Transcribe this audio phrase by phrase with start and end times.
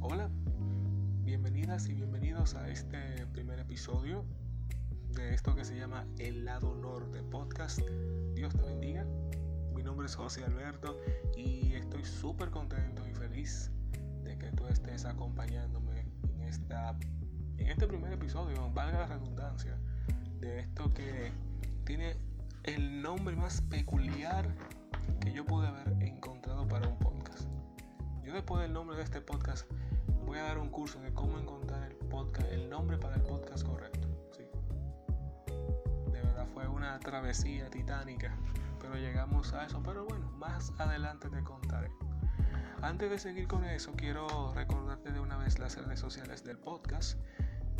[0.00, 0.30] Hola,
[1.24, 4.24] bienvenidas y bienvenidos a este primer episodio
[5.14, 7.80] de esto que se llama El lado norte podcast.
[8.34, 9.04] Dios te bendiga.
[9.74, 10.96] Mi nombre es José Alberto
[11.36, 13.72] y estoy súper contento y feliz
[14.22, 16.96] de que tú estés acompañándome en, esta,
[17.58, 19.76] en este primer episodio, valga la redundancia,
[20.38, 21.32] de esto que
[21.84, 22.16] tiene
[22.64, 24.48] el nombre más peculiar
[25.20, 27.48] que yo pude haber encontrado para un podcast.
[28.22, 29.68] Yo después del nombre de este podcast
[30.24, 33.66] voy a dar un curso de cómo encontrar el podcast, el nombre para el podcast
[33.66, 34.08] correcto.
[36.12, 38.36] De verdad fue una travesía titánica,
[38.80, 39.82] pero llegamos a eso.
[39.82, 41.90] Pero bueno, más adelante te contaré.
[42.80, 47.18] Antes de seguir con eso, quiero recordarte de una vez las redes sociales del podcast.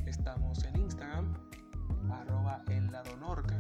[0.07, 1.35] Estamos en Instagram,
[2.11, 3.55] arroba el norte,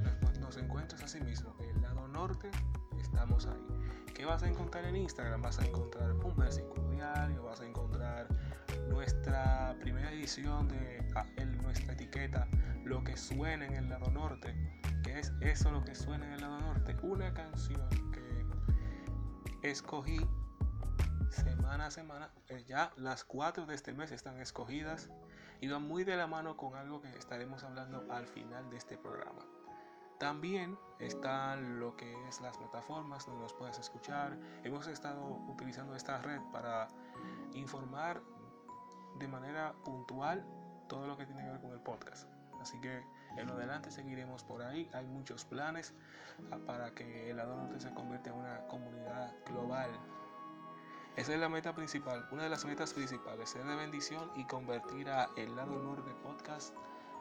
[0.52, 2.50] nos encuentras así mismo, el lado norte,
[3.00, 3.66] estamos ahí.
[4.12, 5.40] ¿Qué vas a encontrar en Instagram?
[5.40, 8.28] Vas a encontrar un versículo diario, vas a encontrar
[8.90, 11.24] nuestra primera edición de ah,
[11.62, 12.46] nuestra etiqueta,
[12.84, 14.54] lo que suena en el lado norte,
[15.02, 20.20] que es eso lo que suena en el lado norte, una canción que escogí
[21.30, 25.08] semana a semana, eh, ya las cuatro de este mes están escogidas
[25.62, 28.98] y van muy de la mano con algo que estaremos hablando al final de este
[28.98, 29.40] programa.
[30.22, 34.38] También están lo que es las plataformas donde nos puedes escuchar.
[34.62, 36.86] Hemos estado utilizando esta red para
[37.54, 38.22] informar
[39.18, 40.46] de manera puntual
[40.88, 42.28] todo lo que tiene que ver con el podcast.
[42.60, 43.02] Así que
[43.36, 44.88] en adelante seguiremos por ahí.
[44.92, 45.92] Hay muchos planes
[46.68, 49.90] para que el lado norte se convierta en una comunidad global
[51.16, 55.10] esa es la meta principal, una de las metas principales, ser de bendición y convertir
[55.10, 56.74] a El Lado Norte Podcast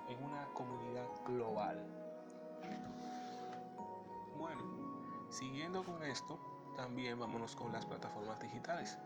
[0.07, 1.85] en una comunidad global.
[4.41, 4.63] Bueno,
[5.29, 6.39] siguiendo con esto,
[6.75, 8.97] también vámonos con las plataformas digitales.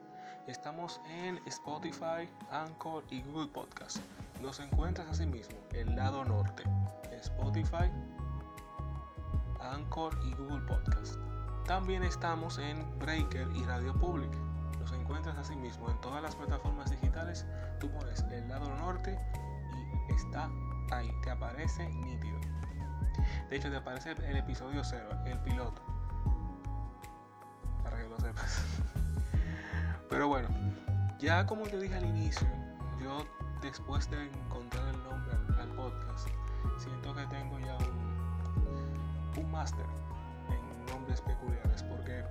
[0.48, 3.98] Estamos en Spotify, Anchor y Google Podcast.
[4.42, 6.64] Nos encuentras así mismo, El Lado Norte,
[7.12, 7.92] Spotify,
[9.60, 11.18] Anchor y Google Podcast.
[11.68, 14.32] También estamos en Breaker y Radio Public
[15.06, 17.46] encuentras así mismo en todas las plataformas digitales,
[17.80, 19.20] tú pones el lado norte
[20.10, 20.50] y está
[20.92, 22.40] ahí, te aparece nítido.
[23.50, 25.82] De hecho, te aparece el episodio 0, el piloto.
[27.84, 28.66] Para que lo sepas.
[30.10, 30.48] Pero bueno,
[31.20, 32.48] ya como te dije al inicio,
[33.02, 33.26] yo
[33.62, 36.28] después de encontrar el nombre al, podcast,
[36.78, 39.86] siento que tengo ya un, un máster
[40.50, 42.24] en nombres peculiares porque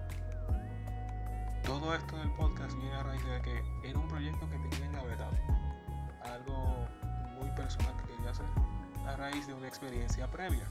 [1.65, 5.05] todo esto del podcast viene a raíz de que era un proyecto que tenía engavetado.
[5.05, 5.14] Algo
[9.31, 10.69] raíz de una experiencia previa.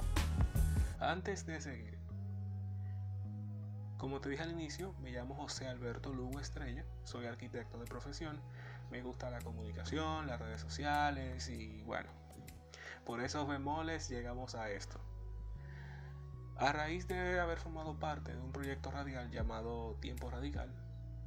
[1.00, 1.98] Antes de seguir,
[3.98, 8.40] como te dije al inicio, me llamo José Alberto Lugo Estrella, soy arquitecto de profesión,
[8.92, 12.12] me gusta la comunicación, las redes sociales y bueno,
[13.06, 15.00] por esos bemoles llegamos a esto.
[16.56, 20.72] A raíz de haber formado parte de un proyecto radial llamado Tiempo Radical,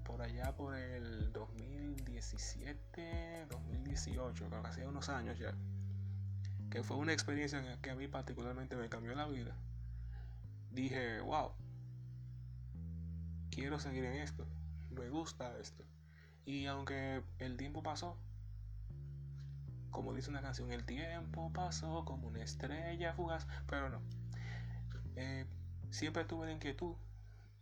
[0.04, 5.52] por allá por el 2017, 2018, creo que hacía unos años ya,
[6.70, 9.56] que fue una experiencia que a mí particularmente me cambió la vida,
[10.70, 11.52] dije, wow,
[13.50, 14.46] quiero seguir en esto,
[14.90, 15.84] me gusta esto.
[16.44, 18.16] Y aunque el tiempo pasó,
[19.90, 24.00] como dice una canción, el tiempo pasó como una estrella fugaz, pero no.
[25.16, 25.46] Eh,
[25.90, 26.94] siempre tuve la inquietud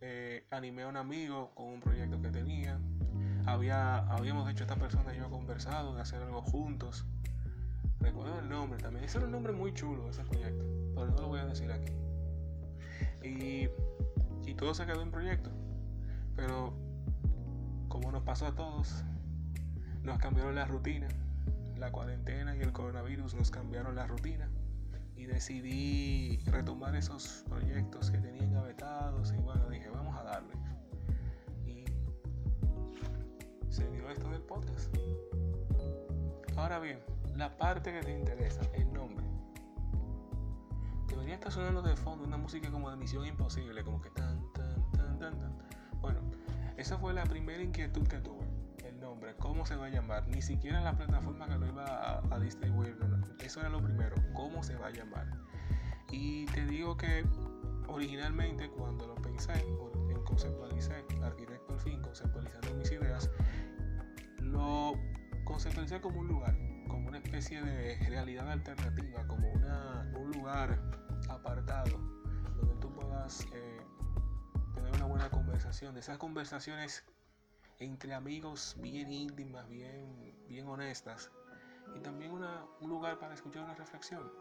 [0.06, 2.78] eh, animé a un amigo con un proyecto que tenía.
[3.46, 7.06] Había, habíamos hecho esta persona y yo conversado de hacer algo juntos.
[8.04, 9.04] Recuerdo el nombre también.
[9.06, 10.62] Ese era un nombre muy chulo ese proyecto,
[10.94, 11.90] pero no lo voy a decir aquí.
[13.26, 13.70] Y,
[14.46, 15.50] y todo se quedó en proyecto.
[16.36, 16.74] Pero
[17.88, 19.02] como nos pasó a todos,
[20.02, 21.08] nos cambiaron la rutina.
[21.78, 24.50] La cuarentena y el coronavirus nos cambiaron la rutina
[25.16, 30.54] y decidí retomar esos proyectos que tenía engavetados y bueno, dije, vamos a darle.
[31.66, 31.84] Y
[33.70, 34.94] se dio esto del podcast.
[36.56, 36.98] Ahora bien,
[37.36, 39.24] la parte que te interesa, el nombre.
[41.08, 44.90] Debería estar sonando de fondo una música como de Misión Imposible, como que tan, tan,
[44.92, 45.58] tan, tan, tan.
[46.00, 46.20] Bueno,
[46.76, 48.44] esa fue la primera inquietud que tuve
[49.04, 52.96] nombre, cómo se va a llamar, ni siquiera la plataforma que lo iba a, distribuir,
[53.40, 55.26] eso era lo primero, cómo se va a llamar.
[56.10, 57.24] Y te digo que
[57.88, 63.30] originalmente cuando lo pensé, en conceptualicé, arquitecto al fin, conceptualizando mis ideas,
[64.40, 64.94] lo
[65.44, 66.56] conceptualicé como un lugar,
[66.88, 70.78] como una especie de realidad alternativa, como una, un lugar
[71.28, 71.98] apartado
[72.56, 73.46] donde tú puedas
[75.30, 77.04] conversación, de esas conversaciones
[77.78, 81.30] entre amigos bien íntimas, bien, bien honestas.
[81.94, 84.32] Y también un lugar para escuchar una reflexión.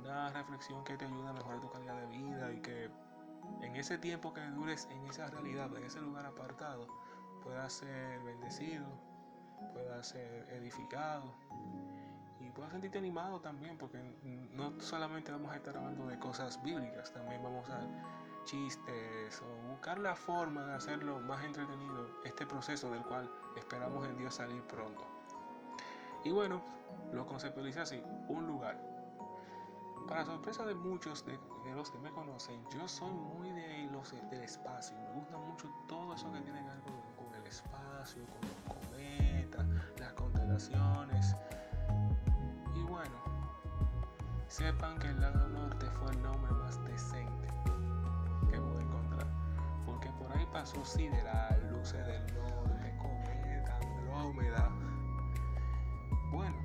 [0.00, 2.90] Una reflexión que te ayuda a mejorar tu calidad de vida y que
[3.62, 6.86] en ese tiempo que dures en esa realidad, en ese lugar apartado,
[7.42, 8.86] puedas ser bendecido,
[9.72, 11.34] puedas ser edificado
[12.40, 13.98] y puedas sentirte animado también, porque
[14.52, 17.80] no solamente vamos a estar hablando de cosas bíblicas, también vamos a
[18.44, 24.16] chistes o buscar la forma de hacerlo más entretenido este proceso del cual esperamos en
[24.16, 25.06] Dios salir pronto.
[26.24, 26.62] Y bueno,
[27.12, 28.78] lo conceptualiza así, un lugar.
[30.08, 31.38] Para sorpresa de muchos de,
[31.74, 34.96] los que me conocen, yo soy muy de los, del espacio.
[34.98, 37.19] Me gusta mucho todo eso que tiene que ver con,
[37.50, 39.66] espacio, con los cometas,
[39.98, 41.34] las constelaciones.
[42.76, 43.16] Y bueno,
[44.46, 47.48] sepan que el lado norte fue el nombre más decente
[48.48, 49.26] que pude encontrar.
[49.84, 54.70] Porque por ahí pasó Sideral, Luces del Norte, Cometa, Andrómeda.
[56.30, 56.56] Bueno,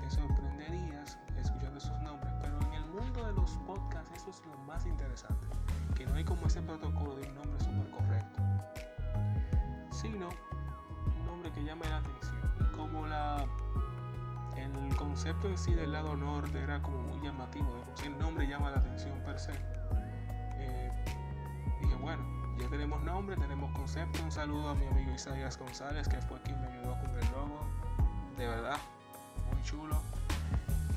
[0.00, 4.56] te sorprenderías escuchando esos nombres, pero en el mundo de los podcasts eso es lo
[4.58, 5.48] más interesante.
[5.96, 8.23] Que no hay como ese protocolo de un nombre súper correcto.
[10.04, 12.54] Un nombre que llame la atención.
[12.60, 13.46] Y como la
[14.56, 18.78] el concepto en sí del lado norte era como muy llamativo, el nombre llama la
[18.78, 19.52] atención per se.
[20.58, 20.90] Eh,
[21.80, 22.22] dije, bueno,
[22.58, 24.22] ya tenemos nombre, tenemos concepto.
[24.22, 27.60] Un saludo a mi amigo Isaías González, que fue quien me ayudó con el logo.
[28.36, 28.78] De verdad,
[29.50, 30.00] muy chulo.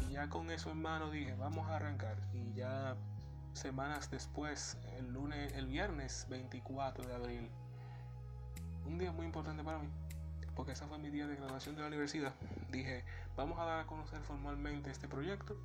[0.07, 2.17] Y ya con eso en mano dije, vamos a arrancar.
[2.33, 2.95] Y ya
[3.53, 7.51] semanas después, el lunes, el viernes 24 de abril,
[8.87, 9.89] un día muy importante para mí,
[10.55, 12.33] porque ese fue mi día de graduación de la universidad,
[12.71, 13.03] dije,
[13.35, 15.55] vamos a dar a conocer formalmente este proyecto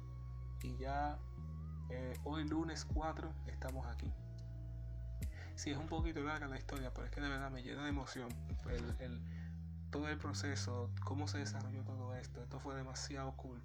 [0.62, 1.19] y ya
[1.90, 4.12] eh, hoy lunes 4 estamos aquí.
[5.54, 7.90] Sí, es un poquito larga la historia, pero es que de verdad me llena de
[7.90, 8.28] emoción
[8.98, 9.20] el,
[9.90, 12.42] todo el proceso, cómo se desarrolló todo esto.
[12.42, 13.62] Esto fue demasiado cool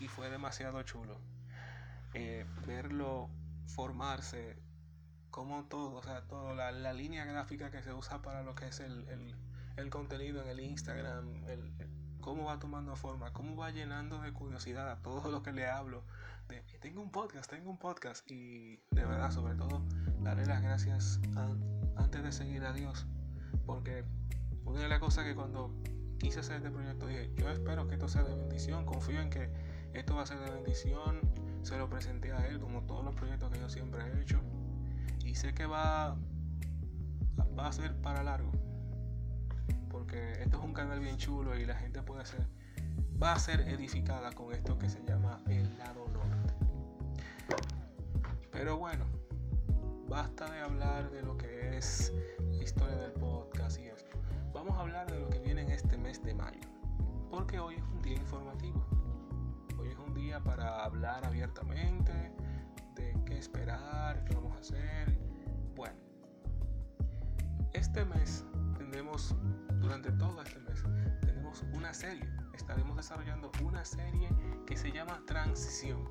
[0.00, 1.18] y fue demasiado chulo.
[2.14, 3.30] Eh, verlo
[3.66, 4.56] formarse,
[5.30, 8.80] como todo, o sea, toda la, línea gráfica que se usa para lo que es
[8.80, 9.34] el,
[9.76, 11.72] el contenido en el Instagram, el,
[12.20, 16.02] cómo va tomando forma, cómo va llenando de curiosidad a todo lo que le hablo.
[16.48, 18.28] De, tengo un podcast, tengo un podcast.
[18.30, 19.82] Y de verdad, sobre todo,
[20.20, 21.20] darle las gracias
[21.96, 23.06] antes de seguir a Dios.
[23.64, 24.04] Porque
[24.64, 25.74] una de las cosas que cuando
[26.18, 29.50] quise hacer este proyecto dije, yo espero que esto sea de bendición, confío en que
[29.92, 31.20] esto va a ser de bendición.
[31.62, 34.40] Se lo presenté a él como todos los proyectos que yo siempre he hecho.
[35.28, 36.16] Y sé que va,
[37.58, 38.50] a ser para largo
[39.90, 42.46] porque esto es un canal bien chulo y la gente puede ser,
[43.22, 46.54] va a ser edificada con esto que se llama el lado norte.
[48.50, 49.04] Pero bueno,
[50.08, 52.14] basta de hablar de lo que es
[52.50, 54.16] la historia del podcast y esto.
[54.54, 56.66] Vamos a hablar de lo que viene en este mes de mayo,
[57.28, 58.82] porque hoy es un día informativo.
[59.78, 62.32] Hoy es un día para hablar abiertamente
[63.28, 65.18] qué esperar, qué vamos a hacer.
[65.76, 65.94] Bueno,
[67.74, 68.44] este mes
[68.78, 69.36] tendremos
[69.80, 70.58] durante todo este
[70.88, 72.24] mes tenemos una serie.
[72.54, 74.30] Estaremos desarrollando una serie
[74.66, 76.02] que se llama Transición.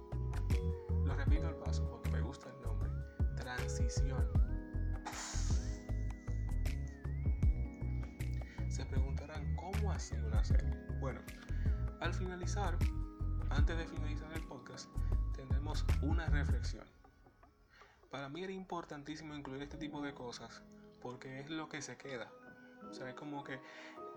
[1.05, 2.89] Lo repito el paso porque me gusta el nombre.
[3.35, 4.27] Transición.
[8.69, 10.71] Se preguntarán cómo así una serie.
[10.99, 11.19] Bueno,
[11.99, 12.77] al finalizar,
[13.49, 14.87] antes de finalizar el podcast,
[15.35, 16.85] tendremos una reflexión.
[18.09, 20.61] Para mí era importantísimo incluir este tipo de cosas
[21.01, 22.31] porque es lo que se queda.
[22.89, 23.59] O sea, es como que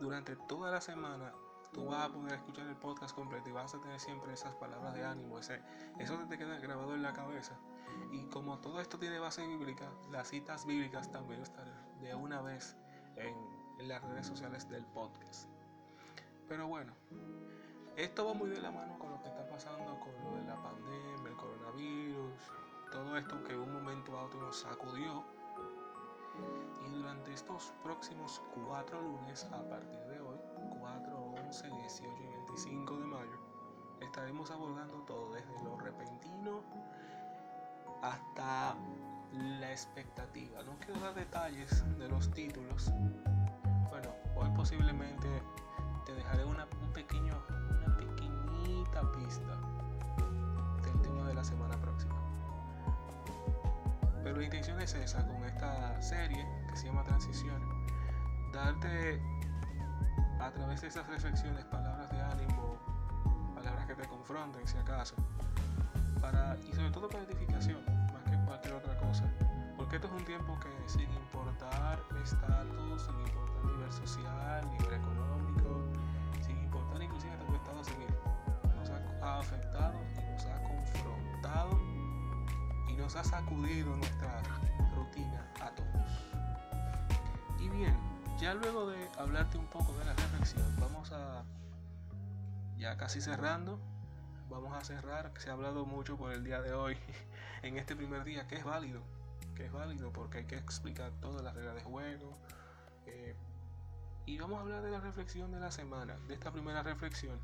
[0.00, 1.32] durante toda la semana
[1.72, 4.94] tú vas a poder escuchar el podcast completo y vas a tener siempre esas palabras
[4.94, 5.60] de ánimo, ese,
[5.98, 7.58] eso te queda grabado en la cabeza.
[8.12, 11.66] Y como todo esto tiene base bíblica, las citas bíblicas también están
[12.00, 12.76] de una vez
[13.16, 13.34] en,
[13.78, 15.48] en las redes sociales del podcast.
[16.48, 16.92] Pero bueno,
[17.96, 20.60] esto va muy de la mano con lo que está pasando con lo de la
[20.62, 22.32] pandemia, el coronavirus,
[22.90, 25.24] todo esto que un momento a otro nos sacudió
[26.86, 30.38] y durante estos próximos cuatro lunes, a partir de hoy,
[30.80, 33.38] 4, 11, 18 y 25 de mayo,
[34.00, 36.62] estaremos abordando todo desde lo repentino
[38.02, 38.74] hasta
[39.32, 40.62] la expectativa.
[40.62, 42.90] No quiero dar detalles de los títulos.
[43.90, 45.28] Bueno, hoy posiblemente
[46.06, 47.34] te dejaré una, un pequeño,
[47.84, 49.60] una pequeñita pista
[50.82, 52.19] del tema de la semana próxima.
[54.30, 57.60] Pero la intención es esa con esta serie que se llama Transición.
[58.52, 59.20] Darte
[60.38, 62.78] a través de esas reflexiones palabras de ánimo,
[63.56, 65.16] palabras que te confronten si acaso.
[66.20, 69.24] Para, y sobre todo para edificación, más que cualquier otra cosa.
[69.76, 75.90] Porque esto es un tiempo que sin importar estatus, sin importar nivel social, nivel económico,
[76.40, 78.14] sin importar inclusive tu estado civil,
[78.78, 81.89] nos ha afectado y nos ha confrontado
[83.00, 84.42] nos ha sacudido nuestra
[84.94, 85.88] rutina a todos.
[87.58, 87.96] Y bien,
[88.38, 91.42] ya luego de hablarte un poco de la reflexión, vamos a,
[92.76, 93.80] ya casi cerrando,
[94.50, 96.98] vamos a cerrar, se ha hablado mucho por el día de hoy,
[97.62, 99.00] en este primer día, que es válido,
[99.54, 102.36] que es válido porque hay que explicar todas las reglas de juego.
[103.06, 103.34] Eh,
[104.26, 107.40] y vamos a hablar de la reflexión de la semana, de esta primera reflexión,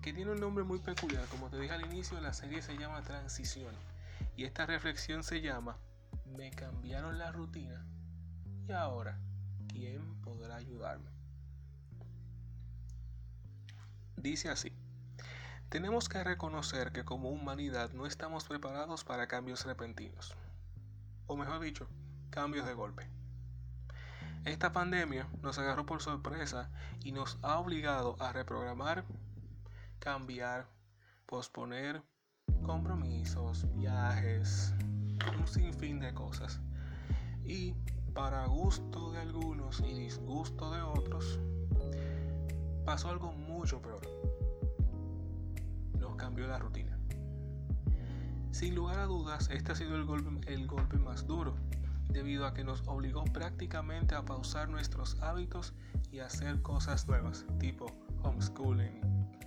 [0.00, 1.26] que tiene un nombre muy peculiar.
[1.26, 3.91] Como te dije al inicio, la serie se llama Transición.
[4.36, 5.78] Y esta reflexión se llama
[6.24, 7.86] Me cambiaron la rutina
[8.66, 9.20] y ahora
[9.68, 11.10] ¿quién podrá ayudarme?
[14.16, 14.72] Dice así,
[15.68, 20.34] tenemos que reconocer que como humanidad no estamos preparados para cambios repentinos,
[21.26, 21.88] o mejor dicho,
[22.30, 23.08] cambios de golpe.
[24.44, 26.70] Esta pandemia nos agarró por sorpresa
[27.02, 29.04] y nos ha obligado a reprogramar,
[29.98, 30.68] cambiar,
[31.26, 32.02] posponer
[32.62, 34.74] compromisos, viajes,
[35.38, 36.60] un sinfín de cosas.
[37.44, 37.74] Y
[38.14, 41.40] para gusto de algunos y disgusto de otros,
[42.84, 44.02] pasó algo mucho peor.
[45.98, 46.98] Nos cambió la rutina.
[48.50, 51.56] Sin lugar a dudas, este ha sido el golpe, el golpe más duro,
[52.10, 55.72] debido a que nos obligó prácticamente a pausar nuestros hábitos
[56.10, 57.86] y hacer cosas nuevas, tipo
[58.22, 59.00] homeschooling,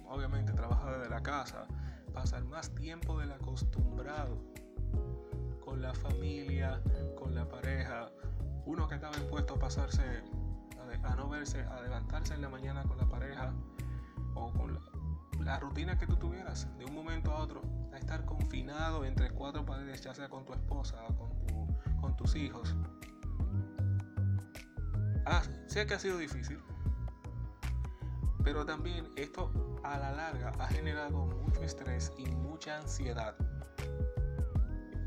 [0.08, 1.68] obviamente trabajar desde la casa,
[2.16, 4.42] pasar más tiempo del acostumbrado
[5.64, 6.82] con la familia,
[7.20, 8.10] con la pareja,
[8.66, 10.24] uno que estaba impuesto a pasarse,
[11.04, 13.54] a, no verse, a levantarse en la mañana con la pareja
[14.34, 14.80] o con
[15.44, 17.62] la, rutina que tú tuvieras de un momento a otro,
[17.94, 21.30] a estar confinado entre cuatro paredes, ya sea con tu esposa con,
[22.00, 22.74] con tus hijos.
[25.26, 26.60] Ah, sé que ha sido difícil,
[28.46, 29.52] pero también esto
[29.84, 33.36] a la larga ha generado mucho estrés y mucha ansiedad.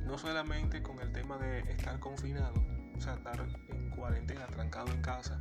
[0.05, 2.55] No solamente con el tema de estar confinado,
[2.97, 5.41] o sea, estar en cuarentena, trancado en casa,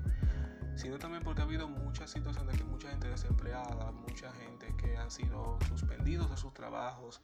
[0.75, 5.09] sino también porque ha habido muchas situaciones que mucha gente desempleada, mucha gente que han
[5.09, 7.23] sido suspendidos de sus trabajos.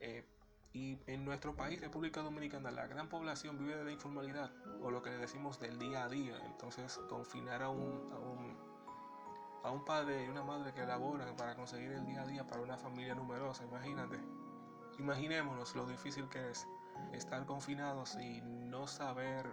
[0.00, 0.24] Eh,
[0.72, 4.50] y en nuestro país, República Dominicana, la gran población vive de la informalidad,
[4.80, 6.38] o lo que le decimos del día a día.
[6.46, 8.56] Entonces, confinar a a un,
[9.68, 12.62] a un padre y una madre que laboran para conseguir el día a día para
[12.62, 14.18] una familia numerosa, imagínate.
[14.98, 16.66] Imaginémonos lo difícil que es
[17.12, 19.52] estar confinados y no saber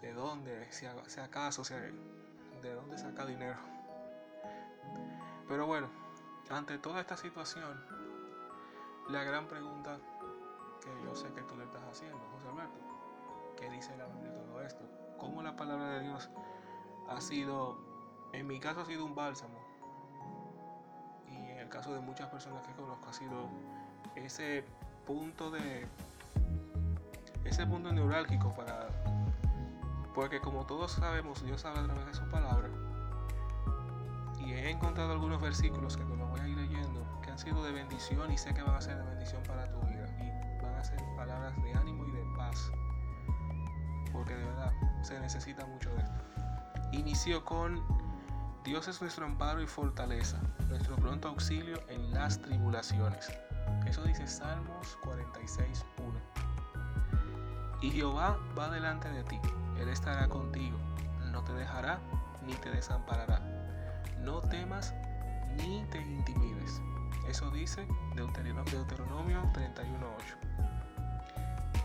[0.00, 1.62] de dónde, si, acaso,
[2.62, 3.58] de dónde saca dinero.
[5.46, 5.88] Pero bueno,
[6.48, 7.84] ante toda esta situación,
[9.10, 9.98] la gran pregunta
[10.80, 12.80] que yo sé que tú le estás haciendo, José Alberto,
[13.58, 14.84] ¿qué dice la Biblia de todo esto?
[15.18, 16.30] ¿Cómo la palabra de Dios
[17.08, 17.91] ha sido,
[18.32, 19.58] en mi caso ha sido un bálsamo?
[21.28, 23.48] Y en el caso de muchas personas que conozco ha sido
[24.16, 24.64] ese
[25.06, 25.86] punto de
[27.44, 28.88] ese punto neurálgico para
[30.14, 32.68] porque como todos sabemos Dios habla a través de su palabra.
[34.38, 37.62] Y he encontrado algunos versículos que te los voy a ir leyendo que han sido
[37.64, 40.06] de bendición y sé que van a ser de bendición para tu vida.
[40.20, 42.70] Y van a ser palabras de ánimo y de paz
[44.12, 44.72] porque de verdad
[45.02, 46.20] se necesita mucho de esto.
[46.92, 47.82] Inició con
[48.64, 53.28] Dios es nuestro amparo y fortaleza, nuestro pronto auxilio en las tribulaciones.
[53.86, 55.84] Eso dice Salmos 46.1.
[57.80, 59.40] Y Jehová va delante de ti,
[59.80, 60.78] Él estará contigo,
[61.32, 61.98] no te dejará
[62.46, 63.40] ni te desamparará.
[64.20, 64.94] No temas
[65.56, 66.80] ni te intimides.
[67.28, 70.52] Eso dice Deuteronomio 31.8.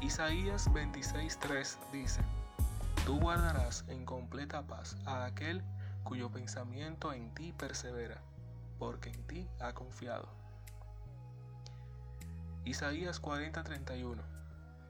[0.02, 2.22] Isaías 26.3 dice,
[3.04, 5.64] Tú guardarás en completa paz a aquel
[6.08, 8.22] cuyo pensamiento en ti persevera,
[8.80, 10.30] porque en ti ha confiado.
[12.64, 14.22] Isaías 40:31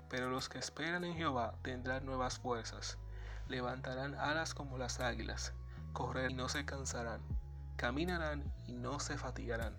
[0.09, 3.00] Pero los que esperan en Jehová tendrán nuevas fuerzas,
[3.47, 5.53] levantarán alas como las águilas,
[5.91, 7.21] correrán y no se cansarán,
[7.77, 9.75] caminarán y no se fatigarán.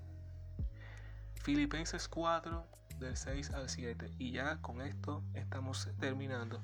[1.37, 2.67] Filipenses 4
[2.99, 6.61] del 6 al 7 y ya con esto estamos terminando.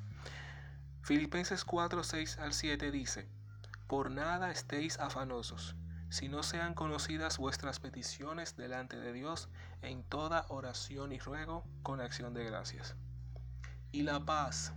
[1.02, 3.28] Filipenses 4, 6 al 7 dice,
[3.86, 5.76] Por nada estéis afanosos
[6.14, 9.48] si no sean conocidas vuestras peticiones delante de Dios
[9.82, 12.94] en toda oración y ruego con acción de gracias.
[13.90, 14.72] Y la paz,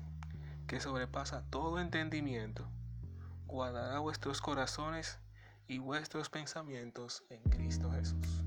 [0.65, 2.67] que sobrepasa todo entendimiento,
[3.45, 5.19] guardará vuestros corazones
[5.67, 8.43] y vuestros pensamientos en Cristo Jesús.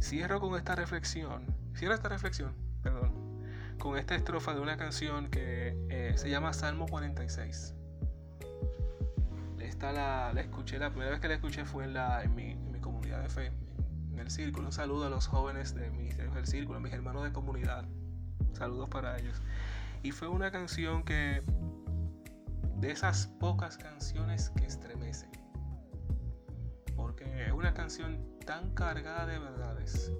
[0.00, 3.42] Cierro con esta reflexión, cierro esta reflexión, perdón,
[3.80, 7.74] con esta estrofa de una canción que eh, se llama Salmo 46.
[9.80, 13.28] La, escuché, la primera vez que la escuché fue en, la, en, mi, comunidad de
[13.28, 13.52] fe,
[14.10, 14.66] en el círculo.
[14.66, 17.86] Un saludo a los jóvenes de Ministerios del Círculo, a mis hermanos de comunidad.
[18.54, 19.40] Saludos para ellos.
[20.02, 21.42] Y fue una canción que,
[22.76, 25.30] de esas pocas canciones que estremecen.
[26.96, 30.12] Porque es una canción tan cargada de verdades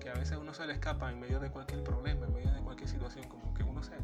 [0.00, 2.60] que a veces uno se le escapa en medio de cualquier problema, en medio de
[2.60, 3.94] cualquier situación, como que uno se,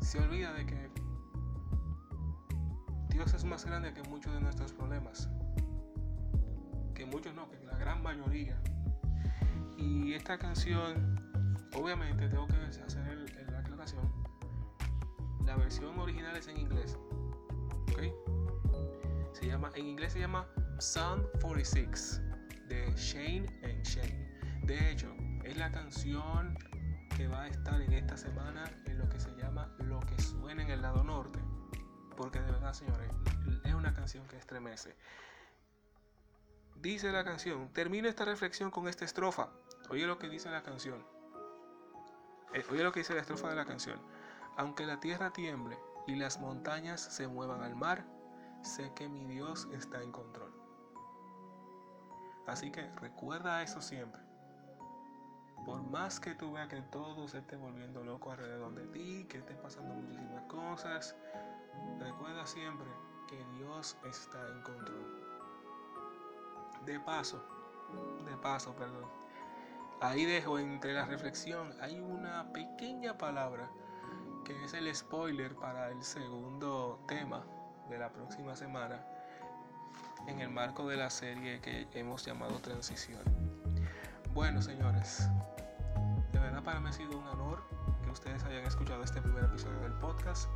[0.00, 0.99] se olvida de que
[3.20, 5.28] Dios es más grande que muchos de nuestros problemas.
[6.94, 8.58] Que muchos no, que la gran mayoría.
[9.76, 11.20] Y esta canción,
[11.76, 13.18] obviamente tengo que hacer
[13.50, 14.10] la aclaración.
[15.44, 16.96] La versión original es en inglés.
[17.92, 19.34] ¿Ok?
[19.34, 20.46] Se llama, en inglés se llama
[20.78, 22.22] Psalm 46
[22.70, 24.40] de Shane and Shane.
[24.62, 26.56] De hecho, es la canción
[27.18, 30.62] que va a estar en esta semana en lo que se llama Lo que suena
[30.62, 31.38] en el lado norte.
[32.20, 33.10] Porque de verdad, señores,
[33.64, 34.94] es una canción que estremece.
[36.76, 39.48] Dice la canción, termino esta reflexión con esta estrofa.
[39.88, 41.02] Oye lo que dice la canción.
[42.52, 43.98] Eh, oye lo que dice la estrofa de la canción.
[44.58, 48.04] Aunque la tierra tiemble y las montañas se muevan al mar,
[48.60, 50.52] sé que mi Dios está en control.
[52.46, 54.20] Así que recuerda eso siempre.
[55.64, 59.38] Por más que tú veas que todo se esté volviendo loco alrededor de ti, que
[59.38, 61.16] esté pasando muchísimas cosas,
[61.98, 62.88] recuerda siempre
[63.28, 65.20] que Dios está en control.
[66.84, 67.44] De paso,
[68.24, 69.08] de paso, perdón.
[70.00, 73.70] Ahí dejo entre la reflexión, hay una pequeña palabra
[74.44, 77.44] que es el spoiler para el segundo tema
[77.90, 79.04] de la próxima semana
[80.26, 83.22] en el marco de la serie que hemos llamado Transición.
[84.32, 85.28] Bueno, señores,
[86.32, 87.62] de verdad para mí ha sido un honor
[88.04, 90.48] que ustedes hayan escuchado este primer episodio del podcast.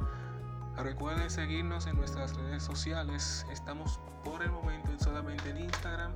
[0.77, 3.47] Recuerden seguirnos en nuestras redes sociales.
[3.51, 6.13] Estamos por el momento solamente en Instagram.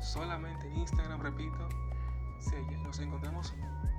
[0.00, 1.68] Solamente en Instagram, repito.
[2.84, 3.52] nos encontramos.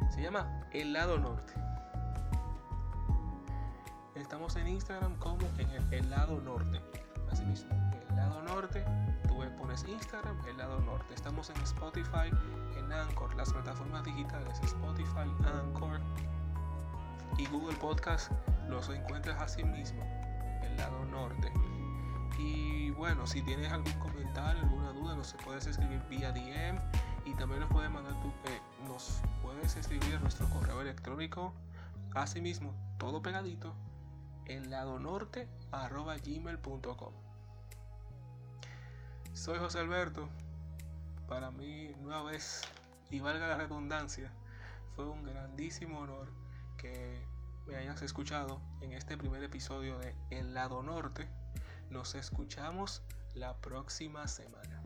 [0.10, 1.54] Se llama El Lado Norte.
[4.16, 6.82] Estamos en Instagram como en el, Lado Norte.
[7.32, 7.70] Así mismo.
[8.10, 8.84] El Lado Norte
[9.58, 11.14] pones Instagram, el lado norte.
[11.14, 12.30] Estamos en Spotify,
[12.78, 16.00] en Anchor, las plataformas digitales, Spotify, Anchor
[17.38, 18.32] y Google Podcast
[18.68, 20.02] los encuentras así mismo,
[20.64, 21.52] el lado norte.
[22.38, 26.80] Y bueno, si tienes algún comentario, alguna duda, nos puedes escribir vía DM
[27.26, 31.54] y también nos puedes mandar tu, eh, nos puedes escribir nuestro correo electrónico,
[32.16, 33.74] asimismo, todo pegadito,
[34.46, 37.14] el lado norte arroba gmail.com.
[39.34, 40.28] Soy José Alberto.
[41.28, 42.64] Para mí, nueva vez,
[43.12, 44.32] y valga la redundancia,
[44.96, 46.32] fue un grandísimo honor
[46.80, 47.28] que
[47.68, 51.28] me hayas escuchado en este primer episodio de El lado norte.
[51.90, 53.04] Nos escuchamos
[53.36, 54.79] la próxima semana.